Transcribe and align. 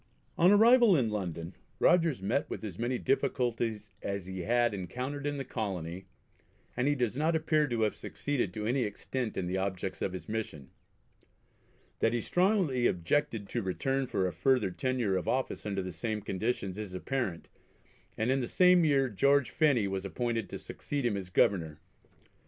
On 0.35 0.49
arrival 0.49 0.97
in 0.97 1.11
London 1.11 1.53
Rogers 1.77 2.23
met 2.23 2.49
with 2.49 2.63
as 2.63 2.79
many 2.79 2.97
difficulties 2.97 3.91
as 4.01 4.25
he 4.25 4.39
had 4.39 4.73
encountered 4.73 5.27
in 5.27 5.37
the 5.37 5.45
Colony, 5.45 6.05
and 6.75 6.87
he 6.87 6.95
does 6.95 7.15
not 7.15 7.35
appear 7.35 7.67
to 7.67 7.81
have 7.81 7.93
succeeded 7.93 8.51
to 8.51 8.65
any 8.65 8.81
extent 8.81 9.37
in 9.37 9.45
the 9.45 9.57
objects 9.59 10.01
of 10.01 10.13
his 10.13 10.27
mission. 10.27 10.71
That 11.99 12.13
he 12.13 12.21
strongly 12.21 12.87
objected 12.87 13.47
to 13.49 13.61
return 13.61 14.07
for 14.07 14.25
a 14.27 14.33
further 14.33 14.71
tenure 14.71 15.17
of 15.17 15.27
office 15.27 15.67
under 15.67 15.83
the 15.83 15.91
same 15.91 16.21
conditions 16.21 16.79
is 16.79 16.95
apparent, 16.95 17.47
and 18.17 18.31
in 18.31 18.41
the 18.41 18.47
same 18.47 18.83
year 18.83 19.07
George 19.07 19.51
Phenney 19.51 19.87
was 19.87 20.03
appointed 20.03 20.49
to 20.49 20.57
succeed 20.57 21.05
him 21.05 21.15
as 21.15 21.29
Governor. 21.29 21.79